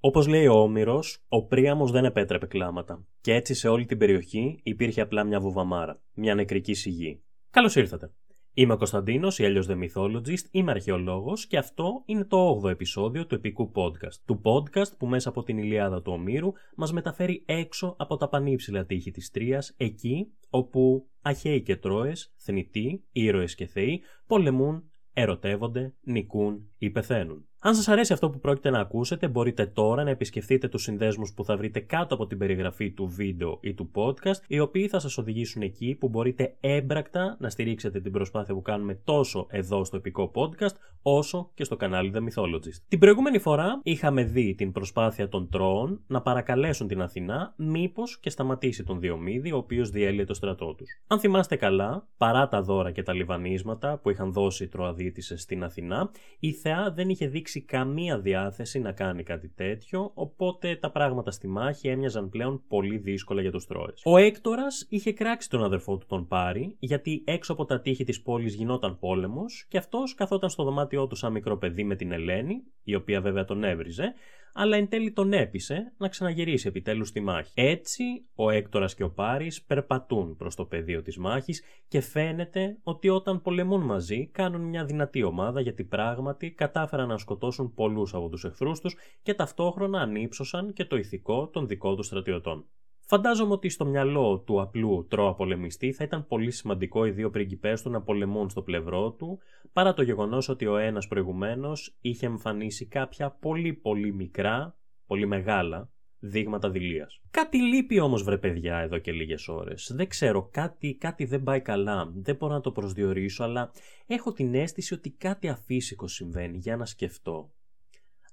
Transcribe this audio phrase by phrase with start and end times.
[0.00, 3.06] Όπως λέει ο Όμηρος, ο Πρίαμος δεν επέτρεπε κλάματα.
[3.20, 7.22] Και έτσι σε όλη την περιοχή υπήρχε απλά μια βουβαμάρα, μια νεκρική σιγή.
[7.50, 8.12] Καλώς ήρθατε.
[8.54, 13.26] Είμαι ο Κωνσταντίνος, ή αλλιώς The Mythologist, είμαι αρχαιολόγος και αυτό είναι το 8ο επεισόδιο
[13.26, 14.14] του επικού podcast.
[14.24, 18.84] Του podcast που μέσα από την Ιλιάδα του Ομήρου μας μεταφέρει έξω από τα πανύψηλα
[18.84, 26.70] τείχη της Τρίας, εκεί όπου Αχαίοι και Τρόε, θνητοί, ήρωες και θεοί πολεμούν, ερωτεύονται, νικούν
[26.78, 27.46] ή πεθαίνουν.
[27.60, 31.44] Αν σας αρέσει αυτό που πρόκειται να ακούσετε, μπορείτε τώρα να επισκεφτείτε τους συνδέσμους που
[31.44, 35.18] θα βρείτε κάτω από την περιγραφή του βίντεο ή του podcast, οι οποίοι θα σας
[35.18, 40.30] οδηγήσουν εκεί που μπορείτε έμπρακτα να στηρίξετε την προσπάθεια που κάνουμε τόσο εδώ στο επικό
[40.34, 42.82] podcast, όσο και στο κανάλι The Mythologist.
[42.88, 48.30] Την προηγούμενη φορά είχαμε δει την προσπάθεια των Τρώων να παρακαλέσουν την Αθηνά μήπως και
[48.30, 50.88] σταματήσει τον Διομήδη, ο οποίος διέλυε το στρατό τους.
[51.06, 55.64] Αν θυμάστε καλά, παρά τα δώρα και τα λιβανίσματα που είχαν δώσει οι Τροαδίτησε στην
[55.64, 61.30] Αθηνά, η Θεά δεν είχε δείξει καμία διάθεση να κάνει κάτι τέτοιο, οπότε τα πράγματα
[61.30, 64.02] στη μάχη έμοιαζαν πλέον πολύ δύσκολα για τους Τρόες.
[64.04, 68.22] Ο Έκτορας είχε κράξει τον αδερφό του τον Πάρη, γιατί έξω από τα τείχη της
[68.22, 72.62] πόλης γινόταν πόλεμος και αυτός καθόταν στο δωμάτιό του σαν μικρό παιδί με την Ελένη,
[72.82, 74.14] η οποία βέβαια τον έβριζε,
[74.52, 77.52] αλλά εν τέλει τον έπεισε να ξαναγυρίσει επιτέλους στη μάχη.
[77.54, 78.02] Έτσι,
[78.34, 83.42] ο Έκτορας και ο Πάρης περπατούν προς το πεδίο της μάχης και φαίνεται ότι όταν
[83.42, 88.80] πολεμούν μαζί κάνουν μια δυνατή ομάδα γιατί πράγματι κατάφεραν να σκοτώσουν πολλούς από τους εχθρούς
[88.80, 92.66] τους και ταυτόχρονα ανύψωσαν και το ηθικό των δικών τους στρατιωτών.
[93.10, 97.82] Φαντάζομαι ότι στο μυαλό του απλού τρώα πολεμιστή θα ήταν πολύ σημαντικό οι δύο πριγκιπές
[97.82, 99.38] του να πολεμούν στο πλευρό του,
[99.72, 105.90] παρά το γεγονός ότι ο ένας προηγουμένως είχε εμφανίσει κάποια πολύ πολύ μικρά, πολύ μεγάλα
[106.18, 107.20] δείγματα δηλίας.
[107.30, 109.92] Κάτι λείπει όμως βρε παιδιά εδώ και λίγες ώρες.
[109.94, 113.70] Δεν ξέρω, κάτι, κάτι δεν πάει καλά, δεν μπορώ να το προσδιορίσω, αλλά
[114.06, 117.52] έχω την αίσθηση ότι κάτι αφύσικο συμβαίνει για να σκεφτώ.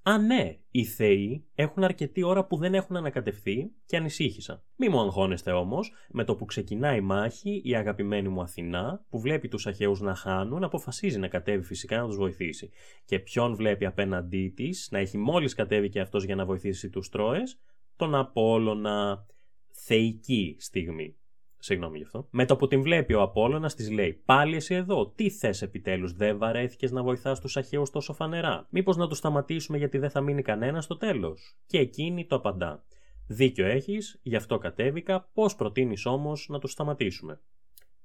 [0.07, 4.63] Α, ναι, οι θεοί έχουν αρκετή ώρα που δεν έχουν ανακατευθεί και ανησύχησαν.
[4.75, 9.19] Μη μου αγχώνεστε όμως, με το που ξεκινάει η μάχη, η αγαπημένη μου Αθηνά, που
[9.19, 12.69] βλέπει τους Αχαίους να χάνουν, αποφασίζει να κατέβει φυσικά να τους βοηθήσει.
[13.05, 17.09] Και ποιον βλέπει απέναντί της να έχει μόλις κατέβει και αυτός για να βοηθήσει τους
[17.09, 17.59] Τρόες,
[17.95, 19.25] τον Απόλλωνα.
[19.71, 21.15] Θεϊκή στιγμή.
[21.65, 22.27] Συγγνώμη γι' αυτό.
[22.31, 26.13] Με το που την βλέπει ο Απόλλωνας της λέει: Πάλι εσύ εδώ, τι θες επιτέλους,
[26.13, 30.21] δεν βαρέθηκες να βοηθάς τους Αχαίου τόσο φανερά; Μήπως να τους σταματήσουμε γιατί δεν θα
[30.21, 32.83] μείνει κανένας στο τέλος; Και εκείνη το απαντά.
[33.27, 37.39] Δίκιο έχεις, γι' αυτό κατέβηκα, πώς προτείνεις όμως να τους σταματήσουμε;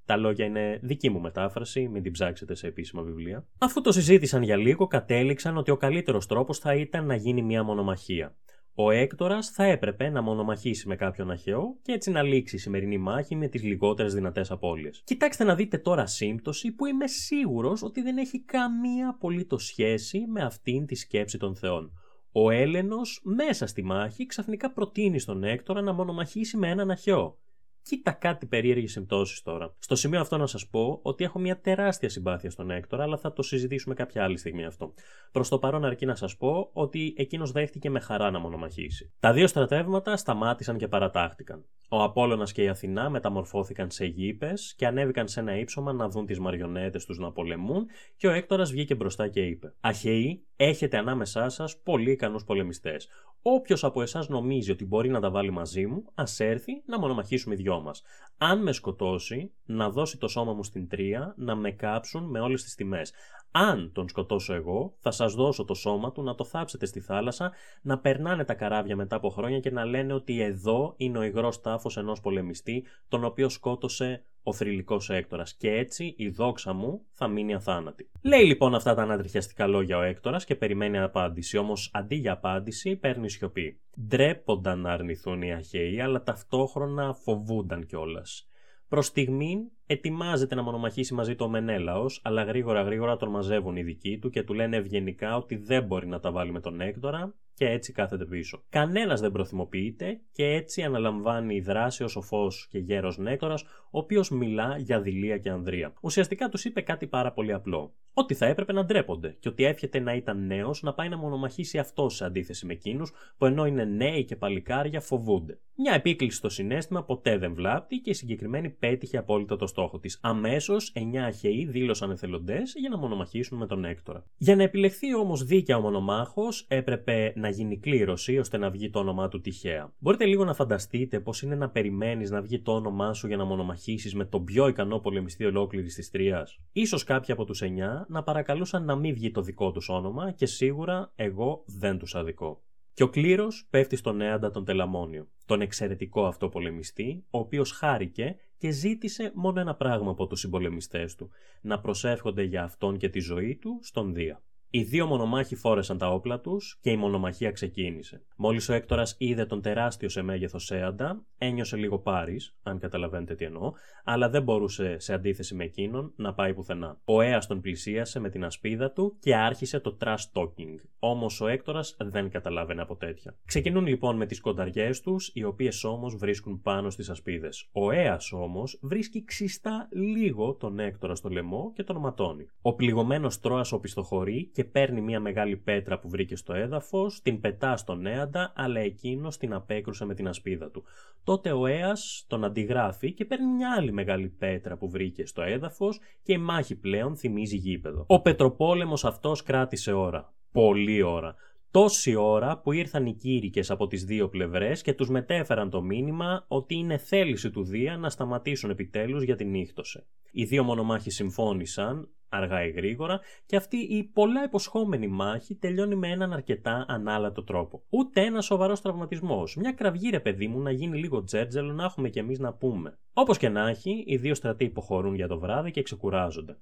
[0.05, 3.45] Τα λόγια είναι δική μου μετάφραση, μην την ψάξετε σε επίσημα βιβλία.
[3.57, 7.63] Αφού το συζήτησαν για λίγο, κατέληξαν ότι ο καλύτερος τρόπος θα ήταν να γίνει μια
[7.63, 8.35] μονομαχία.
[8.83, 12.97] Ο Έκτορας θα έπρεπε να μονομαχήσει με κάποιον Αχαιό και έτσι να λήξει η σημερινή
[12.97, 15.01] μάχη με τις λιγότερες δυνατές απώλειες.
[15.03, 20.41] Κοιτάξτε να δείτε τώρα σύμπτωση που είμαι σίγουρος ότι δεν έχει καμία απολύτως σχέση με
[20.41, 21.91] αυτήν τη σκέψη των Θεών.
[22.31, 27.37] Ο Έλενος μέσα στη μάχη ξαφνικά προτείνει στον Έκτορα να μονομαχήσει με έναν Αχαιό.
[27.83, 29.75] Κοίτα κάτι περίεργες συμπτώσεις τώρα.
[29.79, 33.33] Στο σημείο αυτό να σας πω ότι έχω μια τεράστια συμπάθεια στον Έκτορα, αλλά θα
[33.33, 34.93] το συζητήσουμε κάποια άλλη στιγμή αυτό.
[35.31, 39.13] Προς το παρόν, αρκεί να σας πω ότι εκείνος δέχτηκε με χαρά να μονομαχήσει.
[39.19, 41.65] Τα δύο στρατεύματα σταμάτησαν και παρατάχτηκαν.
[41.93, 46.25] Ο Απόλλωνας και η Αθηνά μεταμορφώθηκαν σε γήπες και ανέβηκαν σε ένα ύψωμα να δουν
[46.25, 47.85] τις μαριονέτες τους να πολεμούν
[48.17, 53.07] και ο Έκτορας βγήκε μπροστά και είπε: Αχαιοί, έχετε ανάμεσά σας πολύ ικανούς πολεμιστές.
[53.41, 57.53] Όποιος από εσάς νομίζει ότι μπορεί να τα βάλει μαζί μου, ας έρθει να μονομαχήσουμε
[57.53, 58.01] οι δυο μας.
[58.37, 62.63] Αν με σκοτώσει, να δώσει το σώμα μου στην τρία, να με κάψουν με όλες
[62.63, 63.11] τις τιμές.
[63.51, 67.51] Αν τον σκοτώσω εγώ, θα σας δώσω το σώμα του να το θάψετε στη θάλασσα,
[67.81, 71.61] να περνάνε τα καράβια μετά από χρόνια και να λένε ότι εδώ είναι ο υγρός
[71.61, 75.53] τάφος ενός πολεμιστή, τον οποίο σκότωσε ο θρηλυκός Έκτορας.
[75.53, 78.09] Και έτσι η δόξα μου θα μείνει αθάνατη.
[78.21, 81.57] Λέει λοιπόν αυτά τα ανατριχιαστικά λόγια ο Έκτορας και περιμένει απάντηση.
[81.57, 83.79] Όμως αντί για απάντηση παίρνει σιωπή.
[84.07, 88.45] Ντρέπονταν να αρνηθούν οι Αχαίοι, αλλά ταυτόχρονα φοβούνταν κιόλας.
[88.87, 89.59] Προς στιγμήν
[89.91, 94.29] ετοιμάζεται να μονομαχήσει μαζί του ο Μενέλαος, αλλά γρήγορα γρήγορα τον μαζεύουν οι δικοί του
[94.29, 97.91] και του λένε ευγενικά ότι δεν μπορεί να τα βάλει με τον Έκτορα και έτσι
[97.91, 98.63] κάθεται πίσω.
[98.69, 103.55] Κανένας δεν προθυμοποιείται και έτσι αναλαμβάνει η δράση ο σοφό και γέρος Νέκτορα,
[103.91, 105.93] ο οποίος μιλά για δηλία και ανδρεία.
[106.01, 107.93] Ουσιαστικά τους είπε κάτι πάρα πολύ απλό.
[108.13, 111.77] Ότι θα έπρεπε να ντρέπονται και ότι εύχεται να ήταν νέος να πάει να μονομαχήσει
[111.77, 115.59] αυτός σε αντίθεση με εκείνους που ενώ είναι νέοι και παλικάρια φοβούνται.
[115.75, 120.19] Μια επίκληση στο συνέστημα ποτέ δεν βλάπτει και η συγκεκριμένη πέτυχε απόλυτα το στόχο της.
[120.21, 124.25] Αμέσως 9 αχαιοί δήλωσαν εθελοντές για να μονομαχήσουν με τον Έκτορα.
[124.37, 128.99] Για να επιλεχθεί όμως δίκαια ο μονομάχος έπρεπε να γίνει κλήρωση ώστε να βγει το
[128.99, 129.93] όνομά του τυχαία.
[129.99, 133.43] Μπορείτε λίγο να φανταστείτε πώς είναι να περιμένεις να βγει το όνομά σου για να
[133.43, 136.47] μονομαχήσεις με τον πιο ικανό πολεμιστή ολόκληρη της Τρία.
[136.87, 137.67] σω κάποιοι από τους 9
[138.07, 142.61] να παρακαλούσαν να μην βγει το δικό τους όνομα και σίγουρα εγώ δεν τους αδικώ.
[142.93, 148.35] Και ο κλήρος πέφτει στον Έαντα τον Τελαμόνιο, τον εξαιρετικό αυτό πολεμιστή, ο οποίος χάρηκε
[148.57, 151.29] και ζήτησε μόνο ένα πράγμα από τους συμπολεμιστές του:
[151.61, 154.43] να προσεύχονται για αυτόν και τη ζωή του στον Δία.
[154.73, 158.23] Οι δύο μονομάχοι φόρεσαν τα όπλα τους και η μονομαχία ξεκίνησε.
[158.35, 163.45] Μόλις ο Έκτορας είδε τον τεράστιο σε μέγεθος Έαντα, ένιωσε λίγο πάρης, αν καταλαβαίνετε τι
[163.45, 163.71] εννοώ,
[164.03, 166.99] αλλά δεν μπορούσε σε αντίθεση με εκείνον να πάει πουθενά.
[167.05, 170.75] Ο Αία τον πλησίασε με την ασπίδα του και άρχισε το trash talking.
[170.99, 173.35] Όμως ο Έκτορας δεν καταλάβαινε από τέτοια.
[173.45, 177.69] Ξεκινούν λοιπόν με τις κονταριές τους, οι οποίες όμως βρίσκουν πάνω στις ασπίδες.
[177.71, 182.45] Ο Αία όμως βρίσκει ξιστά λίγο τον Έκτορα στο λαιμό και τον ματώνει.
[182.61, 187.77] Ο πληγωμένος Τρόας οπισθοχωρεί και παίρνει μια μεγάλη πέτρα που βρήκε στο έδαφος, την πετά
[187.77, 190.83] στον Έαντα, αλλά εκείνος την απέκρουσε με την ασπίδα του.
[191.23, 191.93] Τότε ο Αία
[192.27, 196.75] τον αντιγράφει και παίρνει μια άλλη μεγάλη πέτρα που βρήκε στο έδαφος και η μάχη
[196.75, 198.03] πλέον θυμίζει γήπεδο.
[198.07, 200.33] Ο πετροπόλεμος αυτός κράτησε ώρα.
[200.51, 201.35] Πολλή ώρα.
[201.71, 206.45] Τόση ώρα που ήρθαν οι κήρυκες από τις δύο πλευρές και τους μετέφεραν το μήνυμα
[206.47, 210.05] ότι είναι θέληση του Δία να σταματήσουν επιτέλους για την νύχτωση.
[210.31, 216.07] Οι δύο μονομάχοι συμφώνησαν, αργά ή γρήγορα, και αυτή η πολλά υποσχόμενη μάχη τελειώνει με
[216.07, 217.83] έναν αρκετά ανάλατο τρόπο.
[217.89, 219.55] Ούτε ένας σοβαρός τραυματισμός.
[219.55, 222.97] Μια κραυγή, ρε παιδί μου, να γίνει λίγο τζέρτζελο να έχουμε κι εμείς να πούμε.
[223.13, 226.57] Όπως και να έχει, οι δύο στρατοί υποχωρούν για το βράδυ και ξεκουράζονται.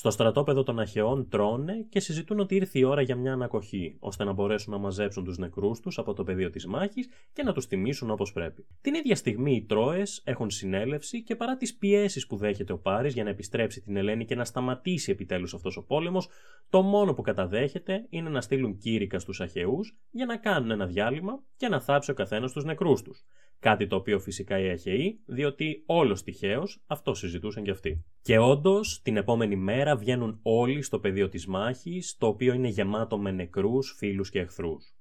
[0.00, 4.24] Στο στρατόπεδο των Αχαιών τρώνε και συζητούν ότι ήρθε η ώρα για μια ανακοχή, ώστε
[4.24, 7.66] να μπορέσουν να μαζέψουν τους νεκρούς τους από το πεδίο της μάχης και να τους
[7.66, 8.66] τιμήσουν όπως πρέπει.
[8.80, 13.14] Την ίδια στιγμή οι Τρόες έχουν συνέλευση και παρά τις πιέσεις που δέχεται ο Πάρης
[13.14, 16.28] για να επιστρέψει την Ελένη και να σταματήσει επιτέλους αυτός ο πόλεμος,
[16.70, 21.42] το μόνο που καταδέχεται είναι να στείλουν κήρυκα στους Αχαιούς για να κάνουν ένα διάλειμμα
[21.56, 23.24] και να θάψει ο καθένας τους νεκρούς τους.
[23.60, 28.04] Κάτι το οποίο φυσικά οι Αχαιοί, διότι όλος τυχαίως αυτό συζητούσαν κι αυτοί.
[28.22, 33.18] Και όντως, την επόμενη μέρα βγαίνουν όλοι στο πεδίο της μάχης, το οποίο είναι γεμάτο
[33.18, 34.94] με νεκρούς, φίλους και εχθρούς.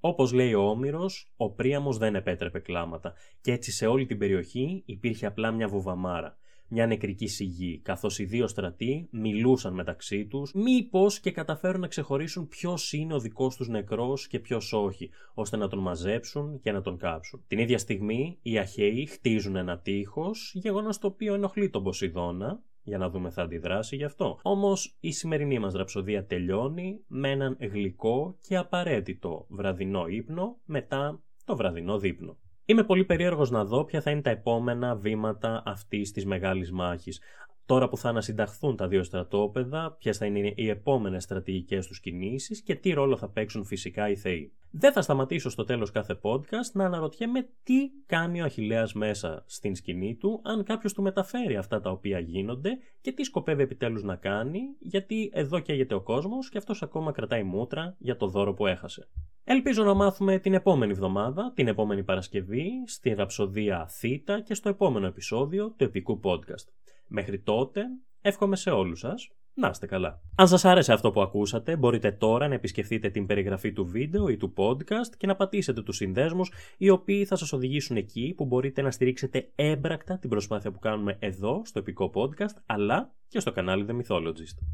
[0.00, 4.82] Όπως λέει ο Όμηρος, ο Πρίαμος δεν επέτρεπε κλάματα, και έτσι σε όλη την περιοχή
[4.86, 6.36] υπήρχε απλά μια βουβαμάρα
[6.74, 12.48] μια νεκρική σιγή, καθώς οι δύο στρατοί μιλούσαν μεταξύ τους, μήπως και καταφέρουν να ξεχωρίσουν
[12.48, 16.80] ποιος είναι ο δικός τους νεκρός και ποιος όχι, ώστε να τον μαζέψουν και να
[16.80, 17.44] τον κάψουν.
[17.46, 22.98] Την ίδια στιγμή, οι Αχαίοι χτίζουν ένα τείχος, γεγονός το οποίο ενοχλεί τον Ποσειδώνα, για
[22.98, 24.38] να δούμε θα αντιδράσει γι' αυτό.
[24.42, 31.56] Όμως η σημερινή μας ραψοδία τελειώνει με έναν γλυκό και απαραίτητο βραδινό ύπνο μετά το
[31.56, 32.36] βραδινό δείπνο.
[32.64, 37.20] Είμαι πολύ περίεργος να δω ποια θα είναι τα επόμενα βήματα αυτής της μεγάλης μάχης.
[37.66, 42.62] Τώρα που θα ανασυνταχθούν τα δύο στρατόπεδα, ποιες θα είναι οι επόμενες στρατηγικές τους κινήσεις
[42.62, 44.52] και τι ρόλο θα παίξουν φυσικά οι Θεοί.
[44.70, 49.74] Δεν θα σταματήσω στο τέλος κάθε podcast να αναρωτιέμαι τι κάνει ο Αχηλέα μέσα στην
[49.74, 52.70] σκηνή του, αν κάποιος του μεταφέρει αυτά τα οποία γίνονται
[53.00, 57.42] και τι σκοπεύει επιτέλους να κάνει, γιατί εδώ καίγεται ο κόσμος και αυτός ακόμα κρατάει
[57.42, 59.08] μούτρα για το δώρο που έχασε.
[59.44, 65.06] Ελπίζω να μάθουμε την επόμενη εβδομάδα, την επόμενη Παρασκευή, στη ραψοδία Θήτα και στο επόμενο
[65.06, 66.66] επεισόδιο του επικού podcast.
[67.06, 67.82] Μέχρι τότε,
[68.20, 70.20] εύχομαι σε όλους σας να είστε καλά.
[70.34, 74.36] Αν σας άρεσε αυτό που ακούσατε, μπορείτε τώρα να επισκεφτείτε την περιγραφή του βίντεο ή
[74.36, 78.82] του podcast και να πατήσετε τους συνδέσμους, οι οποίοι θα σας οδηγήσουν εκεί που μπορείτε
[78.82, 83.86] να στηρίξετε έμπρακτα την προσπάθεια που κάνουμε εδώ, στο επικό podcast, αλλά και στο κανάλι
[83.88, 84.66] The Mythologist.